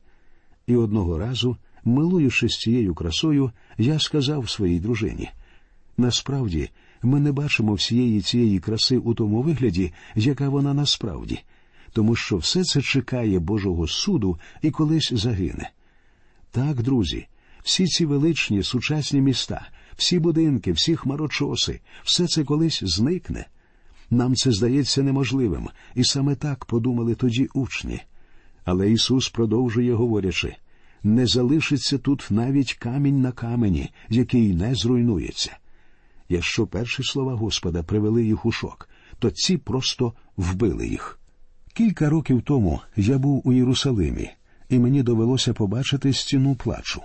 І 0.67 0.77
одного 0.77 1.19
разу, 1.19 1.57
милуючись 1.85 2.59
цією 2.59 2.95
красою, 2.95 3.51
я 3.79 3.99
сказав 3.99 4.51
своїй 4.51 4.81
дружині 4.81 5.31
насправді 5.97 6.71
ми 7.03 7.21
не 7.21 7.33
бачимо 7.33 7.75
всієї 7.75 8.21
цієї 8.21 8.61
краси 8.61 8.99
у 8.99 9.15
тому 9.15 9.43
вигляді, 9.43 9.93
яка 10.15 10.49
вона 10.49 10.75
насправді, 10.75 11.41
тому 11.93 12.17
що 12.17 12.37
все 12.37 12.65
це 12.65 12.83
чекає 12.83 13.39
Божого 13.39 13.89
суду 13.89 14.39
і 14.63 14.71
колись 14.71 15.13
загине. 15.13 15.71
Так, 16.55 16.83
друзі, 16.83 17.27
всі 17.63 17.87
ці 17.87 18.07
величні 18.07 18.63
сучасні 18.63 19.21
міста, 19.21 19.69
всі 19.97 20.19
будинки, 20.19 20.73
всі 20.73 20.97
хмарочоси, 20.97 21.81
все 22.05 22.27
це 22.27 22.45
колись 22.45 22.85
зникне. 22.85 23.47
Нам 24.11 24.35
це 24.35 24.53
здається 24.53 25.03
неможливим, 25.03 25.69
і 25.95 26.05
саме 26.05 26.35
так 26.35 26.65
подумали 26.65 27.15
тоді 27.15 27.49
учні. 27.55 28.01
Але 28.65 28.91
Ісус 28.91 29.29
продовжує 29.29 29.95
говорячи 29.95 30.57
не 31.03 31.27
залишиться 31.27 31.99
тут 31.99 32.27
навіть 32.31 32.75
камінь 32.75 33.21
на 33.21 33.33
камені, 33.33 33.91
який 34.09 34.55
не 34.55 34.75
зруйнується. 34.75 35.57
Якщо 36.29 36.67
перші 36.67 37.03
слова 37.03 37.35
Господа 37.35 37.83
привели 37.83 38.25
їх 38.25 38.47
у 38.47 38.53
шок, 38.53 38.89
то 39.19 39.31
ці 39.31 39.57
просто 39.57 40.13
вбили 40.37 40.89
їх. 40.89 41.19
Кілька 41.73 42.11
років 42.11 42.43
тому 42.43 42.81
я 42.97 43.19
був 43.19 43.43
у 43.45 43.53
Єрусалимі, 43.53 44.31
і 44.69 44.79
мені 44.79 45.03
довелося 45.03 45.53
побачити 45.53 46.13
стіну 46.13 46.55
плачу. 46.55 47.03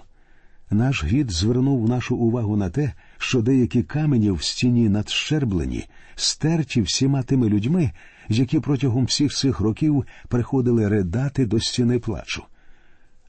Наш 0.72 1.04
гід 1.04 1.32
звернув 1.32 1.90
нашу 1.90 2.16
увагу 2.16 2.58
на 2.58 2.70
те, 2.70 2.94
що 3.18 3.42
деякі 3.42 3.84
камені 3.84 4.32
в 4.32 4.44
стіні 4.44 4.90
надщерблені, 4.90 5.86
стерті 6.16 6.82
всіма 6.82 7.24
тими 7.24 7.50
людьми, 7.50 7.92
які 8.30 8.60
протягом 8.60 9.06
всіх 9.06 9.34
цих 9.34 9.60
років 9.60 10.06
приходили 10.28 10.88
ридати 10.88 11.46
до 11.46 11.60
стіни 11.60 12.00
плачу. 12.00 12.44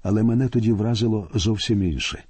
Але 0.03 0.23
мене 0.23 0.49
тоді 0.49 0.73
вразило 0.73 1.31
зовсім 1.35 1.83
інше. 1.83 2.25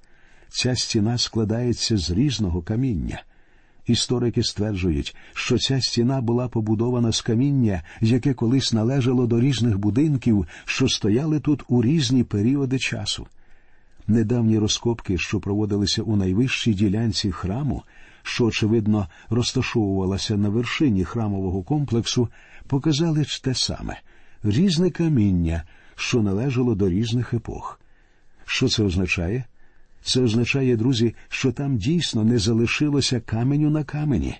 Ця 0.48 0.76
стіна 0.76 1.18
складається 1.18 1.96
з 1.96 2.10
різного 2.10 2.62
каміння. 2.62 3.22
Історики 3.90 4.42
стверджують, 4.42 5.16
що 5.34 5.58
ця 5.58 5.80
стіна 5.80 6.20
була 6.20 6.48
побудована 6.48 7.12
з 7.12 7.20
каміння, 7.22 7.82
яке 8.00 8.34
колись 8.34 8.72
належало 8.72 9.26
до 9.26 9.40
різних 9.40 9.78
будинків, 9.78 10.46
що 10.64 10.88
стояли 10.88 11.40
тут 11.40 11.62
у 11.68 11.82
різні 11.82 12.24
періоди 12.24 12.78
часу. 12.78 13.26
Недавні 14.06 14.58
розкопки, 14.58 15.18
що 15.18 15.40
проводилися 15.40 16.02
у 16.02 16.16
найвищій 16.16 16.74
ділянці 16.74 17.32
храму, 17.32 17.82
що, 18.22 18.44
очевидно, 18.44 19.08
розташовувалася 19.30 20.36
на 20.36 20.48
вершині 20.48 21.04
храмового 21.04 21.62
комплексу, 21.62 22.28
показали 22.66 23.24
те 23.42 23.54
саме 23.54 24.00
різне 24.42 24.90
каміння, 24.90 25.64
що 25.96 26.22
належало 26.22 26.74
до 26.74 26.88
різних 26.88 27.34
епох. 27.34 27.80
Що 28.46 28.68
це 28.68 28.82
означає? 28.82 29.44
Це 30.02 30.20
означає, 30.20 30.76
друзі, 30.76 31.14
що 31.28 31.52
там 31.52 31.76
дійсно 31.76 32.24
не 32.24 32.38
залишилося 32.38 33.20
каменю 33.20 33.70
на 33.70 33.84
камені, 33.84 34.34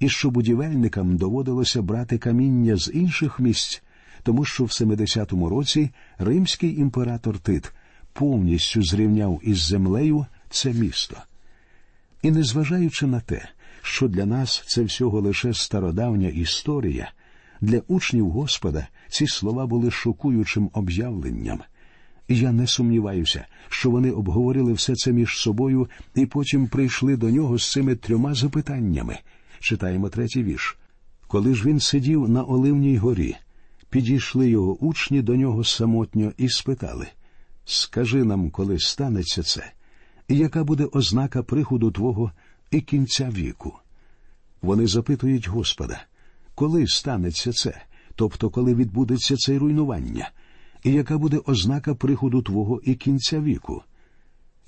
і 0.00 0.08
що 0.08 0.30
будівельникам 0.30 1.16
доводилося 1.16 1.82
брати 1.82 2.18
каміння 2.18 2.76
з 2.76 2.90
інших 2.94 3.40
місць, 3.40 3.82
тому 4.22 4.44
що 4.44 4.64
в 4.64 4.68
70-му 4.68 5.48
році 5.48 5.90
римський 6.18 6.80
імператор 6.80 7.38
Тит 7.38 7.72
повністю 8.12 8.82
зрівняв 8.82 9.40
із 9.42 9.58
землею 9.58 10.26
це 10.50 10.72
місто. 10.72 11.16
І 12.22 12.30
незважаючи 12.30 13.06
на 13.06 13.20
те, 13.20 13.48
що 13.82 14.08
для 14.08 14.26
нас 14.26 14.62
це 14.66 14.82
всього 14.82 15.20
лише 15.20 15.54
стародавня 15.54 16.28
історія, 16.28 17.10
Для 17.60 17.82
учнів 17.88 18.30
Господа 18.30 18.88
ці 19.08 19.26
слова 19.26 19.66
були 19.66 19.90
шокуючим 19.90 20.70
об'явленням. 20.72 21.60
Я 22.28 22.52
не 22.52 22.66
сумніваюся, 22.66 23.46
що 23.68 23.90
вони 23.90 24.10
обговорили 24.10 24.72
все 24.72 24.94
це 24.94 25.12
між 25.12 25.38
собою 25.38 25.88
і 26.14 26.26
потім 26.26 26.68
прийшли 26.68 27.16
до 27.16 27.30
нього 27.30 27.58
з 27.58 27.72
цими 27.72 27.96
трьома 27.96 28.34
запитаннями. 28.34 29.18
Читаємо 29.60 30.08
третій 30.08 30.42
вірш. 30.42 30.78
Коли 31.26 31.54
ж 31.54 31.64
він 31.64 31.80
сидів 31.80 32.28
на 32.28 32.42
Оливній 32.42 32.96
горі, 32.96 33.36
підійшли 33.90 34.50
його 34.50 34.74
учні 34.74 35.22
до 35.22 35.36
нього 35.36 35.64
самотньо 35.64 36.32
і 36.38 36.48
спитали 36.48 37.06
Скажи 37.64 38.24
нам, 38.24 38.50
коли 38.50 38.78
станеться 38.78 39.42
це, 39.42 39.72
і 40.28 40.36
яка 40.36 40.64
буде 40.64 40.84
ознака 40.92 41.42
приходу 41.42 41.90
Твого 41.90 42.32
і 42.70 42.80
кінця 42.80 43.30
віку? 43.30 43.72
Вони 44.62 44.86
запитують 44.86 45.48
Господа, 45.48 46.02
коли 46.54 46.86
станеться 46.86 47.52
це, 47.52 47.82
тобто 48.14 48.50
коли 48.50 48.74
відбудеться 48.74 49.36
це 49.36 49.58
руйнування, 49.58 50.30
і 50.86 50.92
яка 50.92 51.18
буде 51.18 51.40
ознака 51.46 51.94
приходу 51.94 52.42
Твого 52.42 52.80
і 52.84 52.94
кінця 52.94 53.40
віку? 53.40 53.82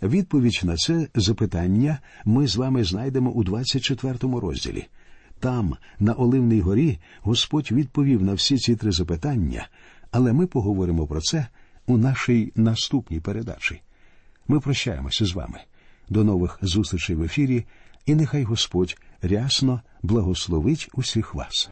Відповідь 0.03 0.61
на 0.65 0.77
це 0.77 1.09
запитання 1.15 1.99
ми 2.25 2.47
з 2.47 2.57
вами 2.57 2.85
знайдемо 2.85 3.31
у 3.31 3.45
24 3.45 4.19
розділі. 4.23 4.87
Там, 5.41 5.77
на 5.99 6.13
Оливній 6.13 6.61
горі, 6.61 6.99
Господь 7.21 7.73
відповів 7.73 8.23
на 8.23 8.35
всі 8.35 8.59
ці 8.59 8.77
три 8.77 8.93
запитання, 8.93 9.69
але 10.11 10.33
ми 10.33 10.47
поговоримо 10.47 11.07
про 11.07 11.21
це 11.21 11.47
у 11.87 11.99
нашій 11.99 12.53
наступній 12.57 13.21
передачі. 13.21 13.81
Ми 14.49 14.61
прощаємося 14.61 15.27
з 15.27 15.33
вами. 15.33 15.61
До 16.09 16.25
нових 16.25 16.59
зустрічей 16.63 17.17
в 17.17 17.23
ефірі, 17.23 17.65
і 18.07 18.15
нехай 18.15 18.43
Господь 18.43 18.97
рясно 19.23 19.81
благословить 20.03 20.89
усіх 20.95 21.35
вас. 21.35 21.71